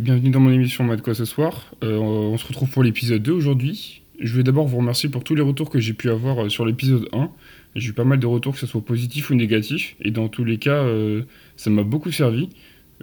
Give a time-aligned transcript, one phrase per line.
[0.00, 1.72] Bienvenue dans mon émission Mad quoi ce soir.
[1.84, 4.02] Euh, on se retrouve pour l'épisode 2 aujourd'hui.
[4.18, 6.66] Je vais d'abord vous remercier pour tous les retours que j'ai pu avoir euh, sur
[6.66, 7.30] l'épisode 1.
[7.76, 10.42] J'ai eu pas mal de retours, que ce soit positif ou négatif, et dans tous
[10.42, 11.22] les cas, euh,
[11.56, 12.48] ça m'a beaucoup servi.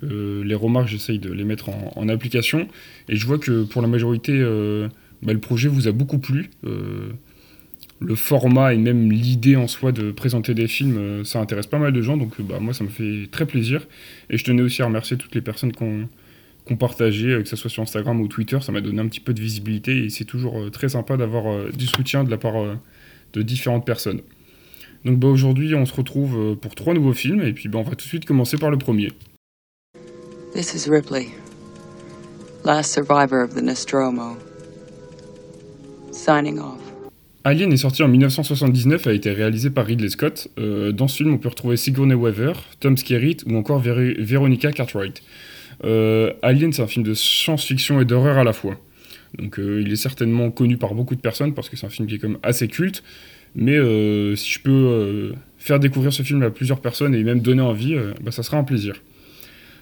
[0.02, 2.68] les remarques, j'essaye de les mettre en, application,
[3.08, 4.34] et je vois que pour la majorité,
[5.22, 6.50] bah, le projet vous a beaucoup plu.
[6.64, 11.94] le format et même l'idée en soi de présenter des films, ça intéresse pas mal
[11.94, 13.88] de gens, donc bah, moi ça me fait très plaisir.
[14.30, 16.10] Et je tenais aussi à remercier toutes les personnes qui ont
[16.66, 19.20] qu'on partageait, euh, que ce soit sur Instagram ou Twitter, ça m'a donné un petit
[19.20, 22.38] peu de visibilité et c'est toujours euh, très sympa d'avoir euh, du soutien de la
[22.38, 22.78] part
[23.34, 24.22] de différentes personnes.
[25.06, 27.92] Donc bah, aujourd'hui, on se retrouve pour trois nouveaux films et puis bah, on va
[27.92, 29.12] tout de suite commencer par le premier.
[30.54, 31.28] This is Ripley,
[32.64, 34.38] last survivor of the Nostromo.
[36.12, 36.78] Signing off.
[37.44, 40.50] Alien est sorti en 1979 et a été réalisé par Ridley Scott.
[40.58, 45.24] dans ce film, on peut retrouver Sigourney Weaver, Tom Skerritt ou encore Veronica Cartwright.
[45.84, 48.78] Euh, Alien, c'est un film de science-fiction et d'horreur à la fois.
[49.38, 52.08] Donc euh, il est certainement connu par beaucoup de personnes parce que c'est un film
[52.08, 53.04] qui est comme assez culte.
[53.56, 57.62] Mais euh, si je peux faire découvrir ce film à plusieurs personnes et même donner
[57.62, 58.96] envie, bah, ça sera un plaisir.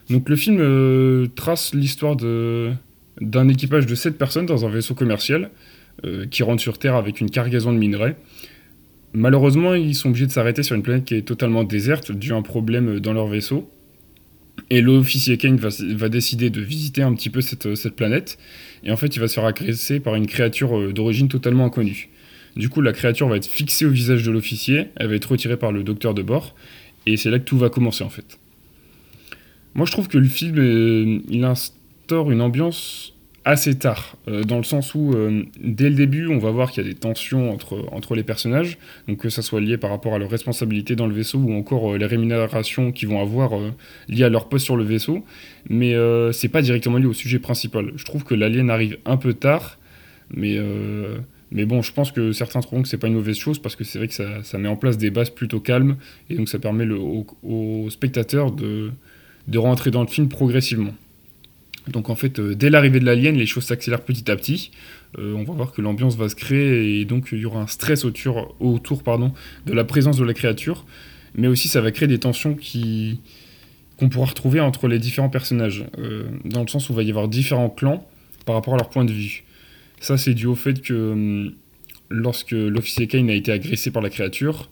[0.09, 5.51] Donc le film trace l'histoire d'un équipage de 7 personnes dans un vaisseau commercial
[6.31, 8.15] qui rentre sur Terre avec une cargaison de minerais.
[9.13, 12.35] Malheureusement, ils sont obligés de s'arrêter sur une planète qui est totalement déserte dû à
[12.35, 13.69] un problème dans leur vaisseau.
[14.69, 18.37] Et l'officier Kane va, décider de visiter un petit peu cette, cette, planète.
[18.83, 22.09] Et en fait, il va se faire agresser par une créature euh, d'origine totalement inconnue.
[22.55, 25.57] Du coup, la créature va être fixée au visage de l'officier, elle va être retirée
[25.57, 26.55] par le docteur de bord,
[27.05, 28.39] et c'est là que tout va commencer en fait.
[29.75, 33.13] Moi, je trouve que le film, euh, il instaure une ambiance
[33.45, 36.83] assez tard, euh, dans le sens où euh, dès le début, on va voir qu'il
[36.83, 38.77] y a des tensions entre, les personnages,
[39.17, 41.97] que ça soit lié par rapport à leur responsabilité dans le vaisseau ou encore euh,
[41.97, 43.51] les rémunérations qu'ils vont avoir
[44.07, 45.23] liées à leur poste sur le vaisseau,
[45.69, 45.95] mais
[46.31, 47.91] c'est pas directement lié au sujet principal.
[47.95, 49.77] Je trouve que l'alien arrive un peu tard,
[50.33, 50.57] mais,
[51.51, 53.83] mais bon, je pense que certains trouveront que c'est pas une mauvaise chose parce que
[53.83, 55.97] c'est vrai que ça, met en place des bases plutôt calmes
[56.29, 58.91] et donc ça permet le, au, spectateur de,
[59.47, 60.93] de rentrer dans le film progressivement.
[61.91, 64.71] Donc en fait, euh, dès l'arrivée de l'alien, les choses s'accélèrent petit à petit.
[65.17, 67.67] Euh, on va voir que l'ambiance va se créer et donc il y aura un
[67.67, 69.33] stress autour, autour pardon,
[69.65, 70.85] de la présence de la créature.
[71.35, 73.19] Mais aussi, ça va créer des tensions qui
[73.97, 77.09] qu'on pourra retrouver entre les différents personnages, euh, dans le sens où il va y
[77.09, 78.07] avoir différents clans
[78.45, 79.43] par rapport à leur point de vue.
[79.99, 81.53] Ça, c'est dû au fait que hum,
[82.09, 84.69] lorsque l'officier Kane a été agressé par la créature,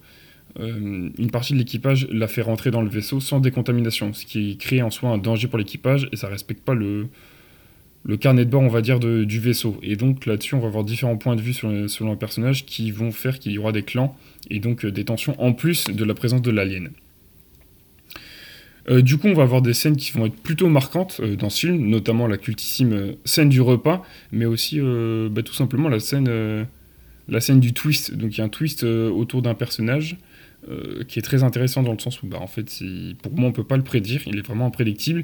[0.60, 4.58] euh, une partie de l'équipage l'a fait rentrer dans le vaisseau sans décontamination, ce qui
[4.58, 7.08] crée en soi un danger pour l'équipage et ça respecte pas le,
[8.04, 9.78] le carnet de bord, on va dire, du vaisseau.
[9.84, 13.12] Et donc là-dessus, on va avoir différents points de vue selon le personnage qui vont
[13.12, 14.18] faire qu'il y aura des clans
[14.50, 16.90] et donc euh, des tensions en plus de la présence de l'alien.
[18.90, 21.68] Euh, du coup, on va avoir des scènes qui vont être plutôt marquantes dans ce
[21.68, 24.02] film, notamment la cultissime scène du repas,
[24.32, 24.80] mais aussi
[25.30, 26.66] bah, tout simplement la scène,
[27.28, 28.16] la scène du twist.
[28.16, 30.18] Donc il y a un twist autour d'un personnage
[30.70, 32.84] euh, qui est très intéressant dans le sens où, bah, en fait,
[33.22, 35.24] pour moi, on peut pas le prédire, il est vraiment imprédictible.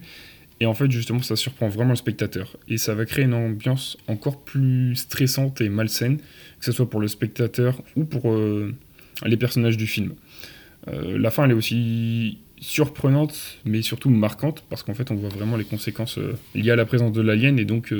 [0.59, 2.55] Et en fait, justement, ça surprend vraiment le spectateur.
[2.69, 7.01] Et ça va créer une ambiance encore plus stressante et malsaine, que ce soit pour
[7.01, 8.73] le spectateur ou pour euh,
[9.25, 10.13] les personnages du film.
[10.87, 15.29] Euh, la fin, elle est aussi surprenante, mais surtout marquante, parce qu'en fait, on voit
[15.29, 16.19] vraiment les conséquences
[16.55, 17.93] liées à la présence de l'alien, et donc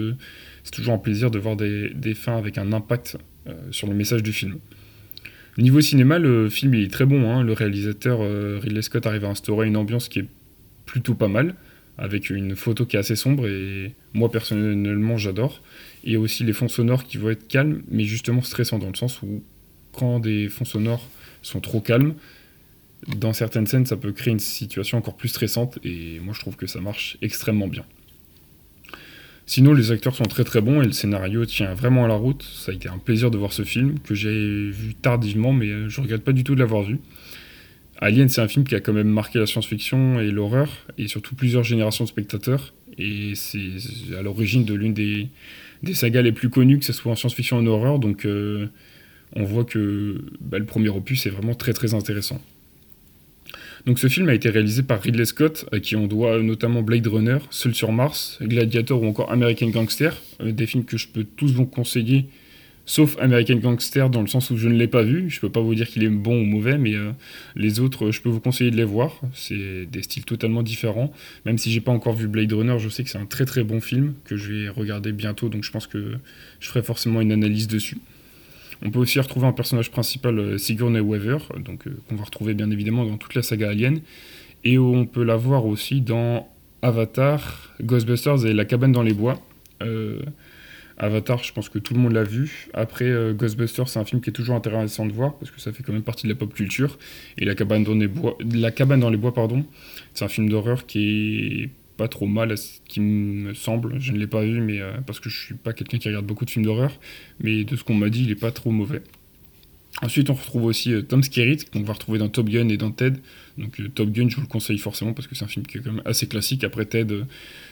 [0.64, 3.18] c'est toujours un plaisir de voir des fins avec un impact
[3.72, 4.60] sur le message du film.
[5.58, 7.30] Niveau cinéma, le film est très bon.
[7.31, 7.44] Hein.
[7.44, 10.25] Le réalisateur euh, Ridley Scott arrive à instaurer une ambiance qui est
[10.86, 11.53] plutôt pas mal,
[11.97, 15.62] avec une photo qui est assez sombre et moi personnellement j'adore.
[16.03, 19.22] Et aussi les fonds sonores qui vont être calmes, mais justement stressants dans le sens
[19.22, 19.44] où
[19.92, 21.08] quand des fonds sonores
[21.44, 22.16] sont trop calmes,
[23.16, 26.56] dans certaines scènes ça peut créer une situation encore plus stressante et moi je trouve
[26.56, 27.86] que ça marche extrêmement bien.
[29.45, 32.44] Sinon, les acteurs sont très très bons et le scénario tient vraiment à la route.
[32.44, 35.90] Ça a été un plaisir de voir ce film que j'ai vu tardivement, mais euh,
[35.90, 37.00] je regrette pas du tout de l'avoir vu.
[37.98, 41.36] Alien, c'est un film qui a quand même marqué la science-fiction et l'horreur, et surtout
[41.36, 42.74] plusieurs générations de spectateurs.
[42.98, 43.72] Et c'est
[44.18, 45.30] à l'origine de l'une des,
[45.84, 48.00] des, sagas les plus connues, que ce soit en science-fiction ou en horreur.
[48.00, 48.68] Donc euh,
[49.36, 52.42] on voit que bah, le premier opus est vraiment très très intéressant.
[53.85, 57.06] Donc ce film a été réalisé par Ridley Scott, à qui on doit notamment Blade
[57.06, 61.25] Runner, Seul sur Mars, Gladiator ou encore American Gangster, euh, des films que je peux
[61.25, 62.27] tous vous conseiller,
[62.85, 65.30] sauf American Gangster dans le sens où je ne l'ai pas vu.
[65.30, 67.12] Je peux pas vous dire qu'il est bon ou mauvais, mais euh,
[67.57, 69.19] les autres, je peux vous conseiller de les voir.
[69.33, 71.12] C'est des styles totalement différents.
[71.45, 73.65] Même si j'ai pas encore vu Blade Runner, je sais que c'est un très très
[73.65, 76.13] bon film que je vais regarder bientôt, donc je pense que
[76.62, 77.97] je ferai forcément une analyse dessus.
[78.85, 82.53] On peut aussi retrouver un personnage principal, euh, Sigourney Weaver, donc euh, qu'on va retrouver
[82.53, 84.01] bien évidemment dans toute la saga Alien,
[84.63, 86.50] et on peut la voir aussi dans
[86.81, 89.39] Avatar, Ghostbusters et La cabane dans les bois.
[90.97, 92.69] Avatar, je pense que tout le monde l'a vu.
[92.74, 95.83] Après, Ghostbusters, c'est un film qui est toujours intéressant de voir parce que ça fait
[95.83, 96.97] quand même partie de la pop culture.
[97.38, 99.65] Et La cabane dans les bois, La cabane dans les bois, pardon,
[100.13, 104.00] c'est un film d'horreur qui est pas trop mal à ce qui me semble.
[104.00, 106.25] Je ne l'ai pas vu, mais euh, parce que je suis pas quelqu'un qui regarde
[106.25, 107.00] beaucoup de films d'horreur,
[107.40, 109.01] mais de ce qu'on m'a dit, il est pas trop mauvais.
[110.01, 112.92] Ensuite, on retrouve aussi euh, Tom Skerritt, qu'on va retrouver dans Top Gun et dans
[112.92, 113.19] Ted.
[113.57, 115.78] Donc euh, Top Gun, je vous le conseille forcément parce que c'est un film qui
[115.78, 116.63] est quand même assez classique.
[116.63, 117.24] Après Ted,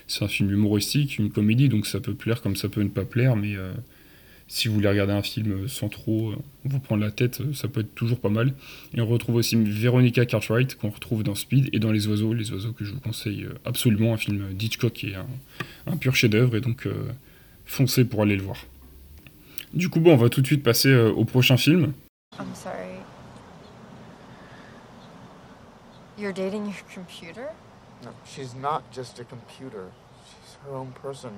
[0.08, 3.06] c'est un film humoristique, une comédie, donc ça peut plaire comme ça peut ne pas
[3.06, 3.56] plaire, mais
[4.52, 6.34] si vous voulez regarder un film sans trop
[6.66, 8.54] vous prendre la tête, ça peut être toujours pas mal.
[8.94, 12.52] Et on retrouve aussi Veronica Cartwright qu'on retrouve dans Speed et dans Les Oiseaux, Les
[12.52, 15.16] Oiseaux que je vous conseille euh, absolument, un film d'Hitchcock qui est
[15.88, 17.14] un, pur chef-d'œuvre et donc euh,
[17.66, 18.58] foncez pour aller le voir.
[19.74, 21.94] Du coup, bon, on va tout de suite passer euh, au prochain film.
[22.38, 23.00] I'm sorry.
[26.18, 27.48] You're dating your computer?
[28.04, 29.86] No, she's not just a computer.
[30.26, 31.32] She's her own person.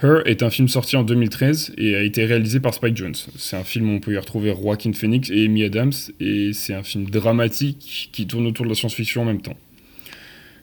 [0.00, 3.14] Her est un film sorti en 2013 et a été réalisé par Spike Jones.
[3.36, 6.74] C'est un film où on peut y retrouver Joaquin Phoenix et Amy Adams et c'est
[6.74, 9.56] un film dramatique qui tourne autour de la science-fiction en même temps.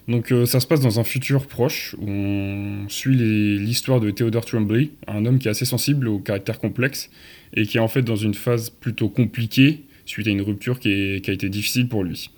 [0.09, 4.43] Donc euh, ça se passe dans un futur proche où on suit l'histoire de Theodore
[4.43, 7.11] Tremblay, un homme qui est assez sensible au caractère complexe
[7.55, 10.89] et qui est en fait dans une phase plutôt compliquée suite à une rupture qui,
[10.89, 12.31] a été difficile pour lui.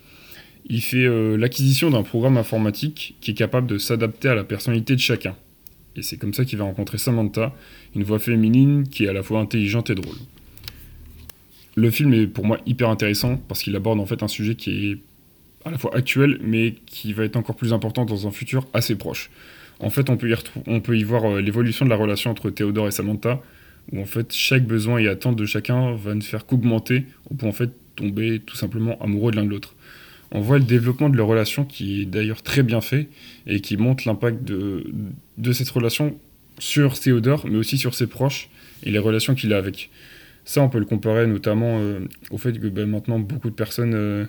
[0.66, 4.94] Il fait euh, l'acquisition d'un programme informatique qui est capable de s'adapter à la personnalité
[4.94, 5.34] de chacun.
[5.96, 7.54] Et c'est comme ça qu'il va rencontrer Samantha,
[7.94, 10.16] une voix féminine qui est à la fois intelligente et drôle.
[11.74, 14.90] Le film est pour moi hyper intéressant parce qu'il aborde en fait un sujet qui
[14.90, 14.98] est
[15.64, 18.96] à la fois actuel mais qui va être encore plus important dans un futur assez
[18.96, 19.30] proche.
[19.80, 20.34] En fait, on peut y,
[20.66, 23.42] on peut y voir euh, l'évolution de la relation entre Théodore et Samantha,
[23.90, 27.48] où en fait chaque besoin et attente de chacun va ne faire qu'augmenter, au point
[27.48, 29.74] en fait tomber tout simplement amoureux de l'un de l'autre
[30.32, 33.08] on voit le développement de leur relation qui est d'ailleurs très bien fait
[33.46, 34.84] et qui montre l'impact de,
[35.38, 36.18] de cette relation
[36.58, 38.48] sur Théodore, mais aussi sur ses proches
[38.82, 39.90] et les relations qu'il a avec.
[40.44, 42.00] Ça, on peut le comparer notamment euh,
[42.30, 44.24] au fait que ben, maintenant beaucoup de personnes euh,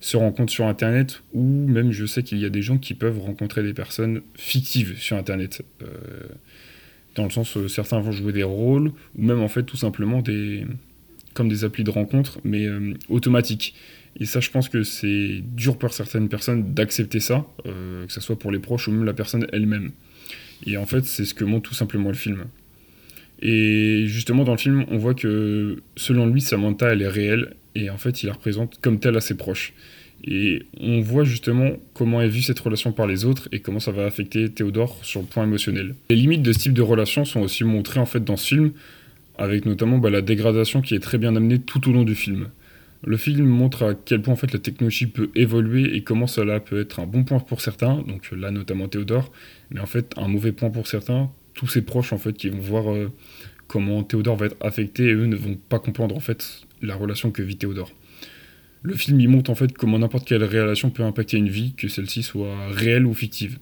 [0.00, 3.20] se rencontrent sur Internet, ou même je sais qu'il y a des gens qui peuvent
[3.20, 5.62] rencontrer des personnes fictives sur Internet.
[5.82, 5.86] Euh,
[7.14, 10.66] dans le sens, certains vont jouer des rôles, ou même en fait tout simplement des,
[11.34, 12.66] comme des applis de rencontre, mais
[13.08, 13.76] automatiques.
[14.20, 18.20] Et ça, je pense que c'est dur pour certaines personnes d'accepter ça, euh, que ce
[18.20, 19.90] soit pour les proches ou même la personne elle-même.
[20.66, 22.44] Et en fait, c'est ce que montre tout simplement le film.
[23.42, 27.90] Et justement, dans le film, on voit que selon lui, Samantha, elle est réelle, et
[27.90, 29.74] en fait, il la représente comme telle à ses proches.
[30.26, 33.92] Et on voit justement comment est vue cette relation par les autres et comment ça
[33.92, 35.94] va affecter Théodore sur le point émotionnel.
[36.08, 38.72] Les limites de ce type de relation sont aussi montrées en fait dans ce film,
[39.36, 42.48] avec notamment bah, la dégradation qui est très bien amenée tout au long du film.
[43.06, 46.58] Le film montre à quel point en fait la technologie peut évoluer et comment cela
[46.58, 49.30] peut être un bon point pour certains, donc là notamment Théodore,
[49.70, 52.60] mais en fait un mauvais point pour certains, tous ses proches en fait qui vont
[52.60, 53.12] voir euh,
[53.68, 57.30] comment Théodore va être affecté et eux ne vont pas comprendre en fait la relation
[57.30, 57.92] que vit Théodore.
[58.82, 61.88] Le film il montre en fait comment n'importe quelle relation peut impacter une vie, que
[61.88, 63.58] celle-ci soit réelle ou fictive.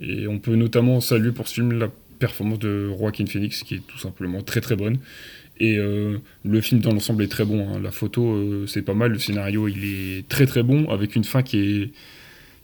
[0.00, 3.86] Et on peut notamment saluer pour ce film la performance de Joaquin Phoenix qui est
[3.86, 4.98] tout simplement très très bonne
[5.60, 7.68] et euh, le film dans l'ensemble est très bon.
[7.68, 7.80] Hein.
[7.80, 9.12] La photo, euh, c'est pas mal.
[9.12, 11.90] Le scénario, il est très très bon, avec une fin qui est,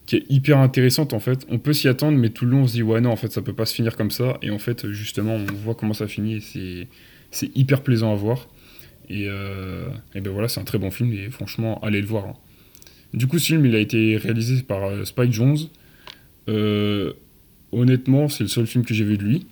[0.06, 1.46] qui est hyper intéressante en fait.
[1.50, 3.30] On peut s'y attendre, mais tout le long, on se dit ouais, non, en fait,
[3.30, 4.38] ça peut pas se finir comme ça.
[4.40, 6.40] Et en fait, justement, on voit comment ça finit
[7.30, 8.48] c'est hyper plaisant à voir.
[9.10, 12.24] Et, euh, et, ben voilà, c'est un très bon film et franchement, allez le voir.
[12.24, 12.34] Hein.
[13.12, 15.58] Du coup, ce film, il a été réalisé par Spike Jones.
[17.72, 19.46] honnêtement, c'est le seul film que j'ai vu de lui.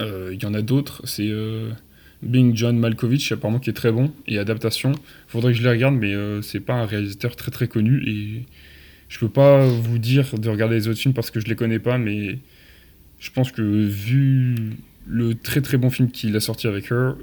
[0.00, 1.00] Il y en a d'autres.
[1.06, 1.30] C'est
[2.22, 4.92] Being John Malkovich, apparemment qui est très bon, et Adaptation.
[5.28, 8.44] Faudrait que je les regarde, mais euh, c'est pas un réalisateur très très connu, et
[9.08, 11.78] je peux pas vous dire de regarder les autres films parce que je les connais
[11.78, 12.38] pas, mais
[13.18, 14.54] je pense que vu
[15.06, 17.14] le très très bon film qu'il a sorti avec Her,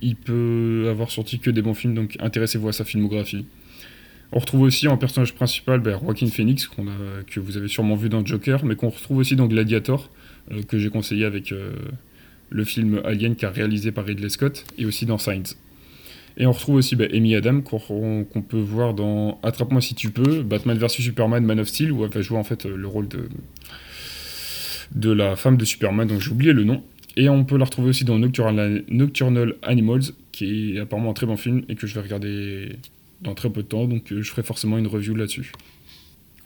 [0.00, 3.44] il peut avoir sorti que des bons films, donc intéressez-vous à sa filmographie.
[4.30, 6.68] On retrouve aussi en personnage principal ben, Joaquin Phoenix,
[7.26, 10.10] que vous avez sûrement vu dans Joker, mais qu'on retrouve aussi dans Gladiator,
[10.50, 11.72] euh, que j'ai conseillé avec euh,
[12.50, 15.54] le film Alien qui a réalisé par Ridley Scott, et aussi dans Signs.
[16.36, 20.42] Et on retrouve aussi bah, Amy Adam qu'on peut voir dans Attrape-moi si tu peux,
[20.42, 23.28] Batman vs Superman, Man of Steel, où elle va jouer en fait le rôle de,
[24.94, 26.82] de la femme de Superman, donc j'ai oublié le nom.
[27.16, 31.26] Et on peut la retrouver aussi dans Nocturnal, Nocturnal Animals, qui est apparemment un très
[31.26, 32.76] bon film et que je vais regarder
[33.22, 35.50] dans très peu de temps, donc euh, je ferai forcément une review là-dessus.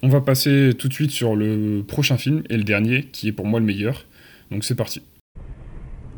[0.02, 3.32] On va passer tout de suite sur le prochain film et le dernier, qui est
[3.32, 4.06] pour moi le meilleur.
[4.50, 5.02] Donc c'est parti.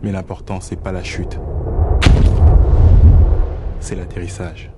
[0.04, 1.38] Mais l'important, c'est pas la chute.
[3.80, 4.70] C'est l'atterrissage.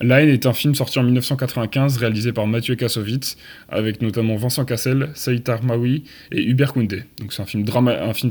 [0.00, 3.36] Line est un film sorti en 1995 réalisé par Mathieu Kassovitz
[3.68, 7.04] avec notamment Vincent Cassel, Saïd Tarmaoui et Hubert Koundé.
[7.20, 7.64] Donc c'est un film,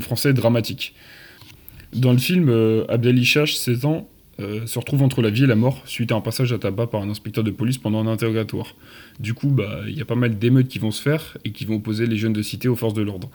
[0.02, 0.94] français dramatique.
[1.94, 4.06] Dans le film, euh, Abdel Ishash, 16 ans,
[4.38, 7.00] se retrouve entre la vie et la mort suite à un passage à tabac par
[7.00, 8.74] un inspecteur de police pendant un interrogatoire.
[9.20, 11.64] Du coup, bah, il y a pas mal d'émeutes qui vont se faire et qui
[11.64, 13.30] vont opposer les jeunes de cité aux forces de l'ordre.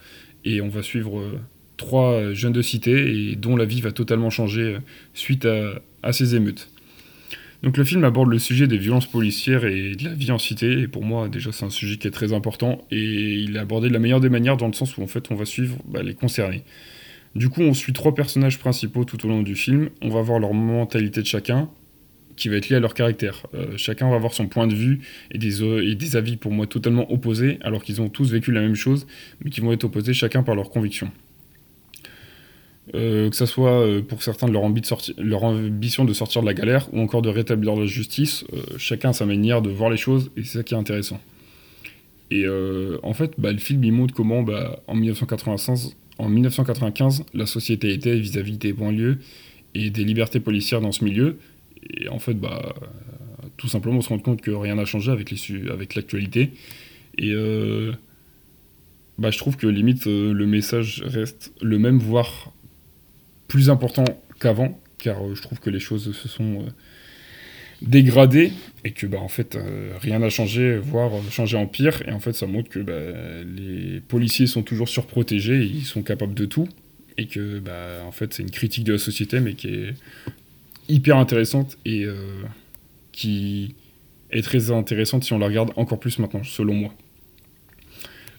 [0.46, 1.40] Et on va suivre euh,
[1.80, 4.78] trois jeunes de cité et dont la vie va totalement changer
[5.16, 5.48] suite
[6.04, 6.70] à ces émeutes.
[7.62, 10.80] Donc le film aborde le sujet des violences policières et de la vie en cité,
[10.80, 13.90] et pour moi déjà c'est un sujet qui est très important, et il est abordé
[13.90, 16.02] de la meilleure des manières dans le sens où en fait on va suivre bah,
[16.02, 16.64] les concernés.
[17.36, 20.40] Du coup on suit trois personnages principaux tout au long du film, on va voir
[20.40, 21.70] leur mentalité de chacun,
[22.38, 23.46] qui va être liée à leur caractère.
[23.54, 26.66] Euh, chacun va avoir son point de vue et des, et des avis pour moi
[26.66, 29.06] totalement opposés, alors qu'ils ont tous vécu la même chose,
[29.44, 31.12] mais qui vont être opposés chacun par leurs convictions.
[32.96, 36.92] Euh, que ce soit euh, pour certains de leur, ambition de sortir de la galère
[36.92, 40.32] ou encore de rétablir la justice, euh, chacun a sa manière de voir les choses
[40.36, 41.20] et c'est ça qui est intéressant.
[42.32, 42.46] Et
[43.02, 47.92] en fait, bah, le film il montre comment bah, en, 1995, en 1995 la société
[47.92, 49.18] était vis-à-vis des banlieues
[49.74, 51.38] et des libertés policières dans ce milieu.
[51.90, 52.76] Et en fait, bah,
[53.58, 56.52] tout simplement, on se rend compte que rien n'a changé avec, l'actualité.
[57.18, 57.96] Et je
[59.40, 62.54] trouve que limite le message reste le même, voire
[63.50, 64.06] plus important
[64.40, 66.70] qu'avant, car euh, je trouve que les choses se sont euh,
[67.82, 68.54] dégradées
[68.86, 72.02] et que bah, en fait euh, rien n'a changé, voire changé en pire.
[72.08, 76.04] Et en fait, ça montre que bah, les policiers sont toujours surprotégés, et ils sont
[76.04, 76.70] capables de tout,
[77.18, 79.94] et que bah, en fait c'est une critique de la société, mais qui est
[80.88, 82.08] hyper intéressante et
[83.12, 83.76] qui
[84.32, 86.96] est très intéressante si on la regarde encore plus maintenant, selon moi.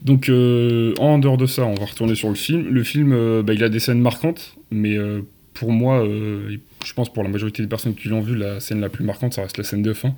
[0.03, 2.69] Donc, euh, en dehors de ça, on va retourner sur le film.
[2.69, 5.21] Le film, euh, bah, il a des scènes marquantes, mais euh,
[5.53, 8.89] pour moi, je pense pour la majorité des personnes qui l'ont vu, la scène la
[8.89, 10.15] plus marquante, ça reste la scène de fin,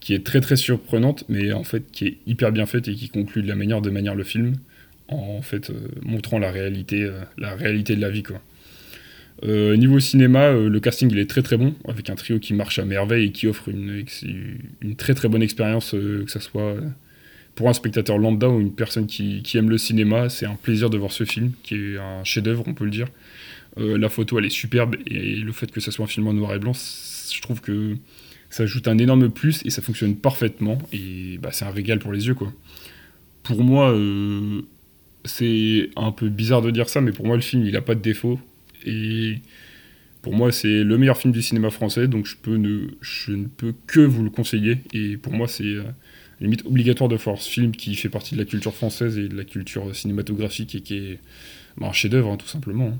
[0.00, 3.08] qui est très très surprenante, mais en fait qui est hyper bien faite et qui
[3.08, 4.56] conclut de la meilleure des manières le film,
[5.08, 8.24] en fait montrant la réalité, la réalité de la vie,
[9.42, 12.84] niveau cinéma, le casting il est très très bon, avec un trio qui marche à
[12.84, 14.04] merveille et qui offre une,
[14.82, 16.76] une très très bonne expérience, que ce soit
[17.56, 20.98] pour un spectateur lambda ou une personne qui, aime le cinéma, c'est un plaisir de
[20.98, 23.08] voir ce film, qui est un chef-d'œuvre, on peut le dire.
[23.78, 26.34] Euh, la photo, elle est superbe, et le fait que ça soit un film en
[26.34, 27.96] noir et blanc, je trouve que
[28.50, 32.12] ça ajoute un énorme plus, et ça fonctionne parfaitement, et bah, c'est un régal pour
[32.12, 32.52] les yeux, quoi.
[33.42, 34.60] Pour moi, euh,
[35.24, 37.94] c'est un peu bizarre de dire ça, mais pour moi, le film, il n'a pas
[37.94, 38.38] de défaut,
[38.84, 39.36] et
[40.20, 44.24] pour moi, c'est le meilleur film du cinéma français, donc je, ne peux que vous
[44.24, 45.64] le conseiller, et pour moi, c'est...
[45.64, 45.84] Euh,
[46.40, 49.36] limite obligatoire de voir ce film qui fait partie de la culture française et de
[49.36, 51.18] la culture cinématographique et qui est
[51.78, 52.98] bah, un chef-d'œuvre, hein, tout simplement.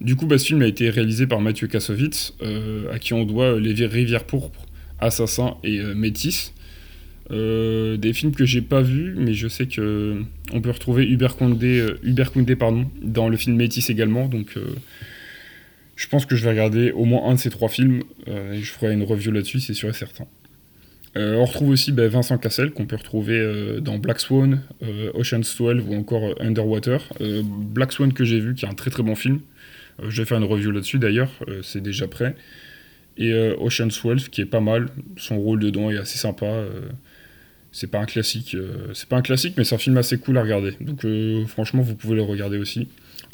[0.00, 3.24] Du coup, bah, ce film a été réalisé par Mathieu Kassovitz, euh, à qui on
[3.24, 4.66] doit Les Rivières pourpres,
[4.98, 6.54] Assassin et euh, Métis.
[7.30, 11.36] Euh, des films que j'ai pas vus, mais je sais que on peut retrouver Hubert
[11.36, 14.58] Koundé, Hubert pardon, dans le film Métis également, donc
[15.94, 18.72] je pense que je vais regarder au moins un de ces trois films et je
[18.72, 20.26] ferai une review là-dessus, c'est sûr et certain.
[21.16, 25.10] Euh, on retrouve aussi ben, Vincent Cassel, qu'on peut retrouver euh, dans Black Swan, euh,
[25.14, 27.02] Ocean's 12 ou encore Underwater.
[27.20, 29.40] Black Swan que j'ai vu, qui est un très très bon film.
[30.06, 31.30] je vais faire une review là-dessus d'ailleurs,
[31.62, 32.34] c'est déjà prêt.
[33.18, 36.64] Et Ocean's 12 qui est pas mal, son rôle dedans est assez sympa.
[37.72, 38.56] c'est pas un classique,
[38.94, 40.72] c'est pas un classique, mais c'est un film assez cool à regarder.
[40.80, 41.04] Donc
[41.48, 42.88] franchement, vous pouvez le regarder aussi.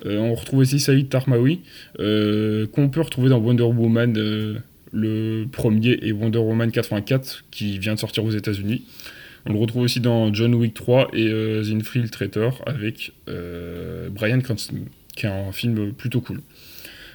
[0.05, 1.61] on retrouve aussi Saïd Tarmaoui,
[1.99, 4.63] qu'on peut retrouver dans Wonder Woman
[4.97, 8.85] le premier est Wonder Woman 84 qui vient de sortir aux États-Unis.
[9.45, 14.87] On le retrouve aussi dans John Wick 3 et euh, The avec euh, Brian Cranston,
[15.15, 16.41] qui est un film plutôt cool.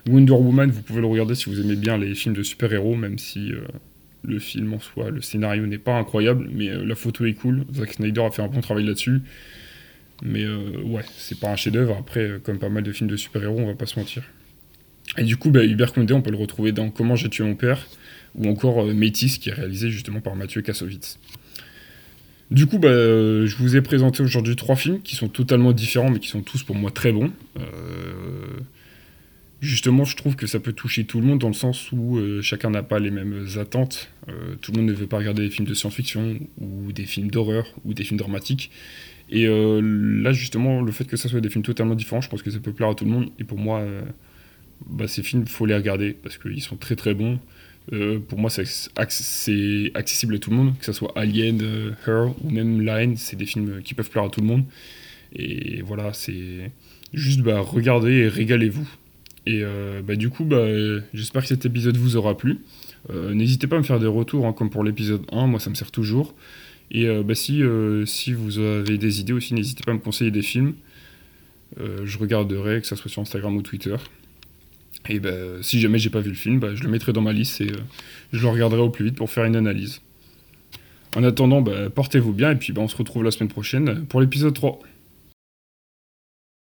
[0.08, 3.18] Wonder Woman, vous pouvez le regarder si vous aimez bien les films de super-héros, même
[3.18, 3.62] si euh,
[4.24, 7.66] le film en soi, le scénario n'est pas incroyable, mais la photo est cool.
[7.74, 9.22] Zack Snyder a fait un bon travail là-dessus.
[10.24, 11.98] Mais ouais, c'est pas un chef-d'œuvre.
[12.00, 14.22] Après, comme pas mal de films de super-héros, on va pas se mentir.
[15.18, 17.56] Et du coup, bah, Hubert Condé, on peut le retrouver dans Comment j'ai tué mon
[17.56, 17.88] père,
[18.36, 21.20] ou encore euh, Métis, qui est réalisé justement par Mathieu Kassovitz.
[22.50, 26.10] Du coup, bah, euh, je vous ai présenté aujourd'hui trois films qui sont totalement différents,
[26.10, 27.32] mais qui sont tous pour moi très bons.
[27.58, 27.64] Euh,
[29.62, 32.70] justement, je trouve que ça peut toucher tout le monde dans le sens où chacun
[32.70, 34.10] n'a pas les mêmes attentes.
[34.62, 37.68] tout le monde ne veut pas regarder des films de science-fiction, ou des films d'horreur,
[37.86, 38.72] ou des films dramatiques.
[39.30, 42.52] Et là, justement, le fait que ça soit des films totalement différents, je pense que
[42.52, 43.30] ça peut plaire à tout le monde.
[43.40, 43.86] Et pour moi,
[44.88, 47.40] bah, ces films, faut les regarder parce qu'ils sont très très bons.
[47.94, 48.64] Euh, pour moi, c'est
[48.96, 53.36] accessible à tout le monde, que ce soit Alien, euh, Her ou même Line, c'est
[53.36, 54.64] des films qui peuvent plaire à tout le monde.
[55.34, 56.72] Et voilà, c'est
[57.14, 58.88] juste bah, regardez et régalez-vous.
[59.48, 59.64] Et
[60.04, 60.68] bah, du coup, bah,
[61.14, 62.60] j'espère que cet épisode vous aura plu.
[63.12, 65.76] N'hésitez pas à me faire des retours, hein, comme pour l'épisode 1, moi ça me
[65.76, 66.36] sert toujours.
[66.92, 67.64] Et bah, si,
[68.06, 70.76] si vous avez des idées aussi, n'hésitez pas à me conseiller des films.
[71.80, 73.96] je regarderai, que ce soit sur Instagram ou Twitter.
[75.10, 75.32] Et bah,
[75.62, 77.72] si jamais j'ai pas vu le film, bah, je le mettrai dans ma liste et
[77.72, 77.78] euh,
[78.34, 80.02] je le regarderai au plus vite pour faire une analyse.
[81.16, 84.22] En attendant, bah, portez-vous bien et puis bah, on se retrouve la semaine prochaine pour
[84.22, 84.80] l'épisode 3.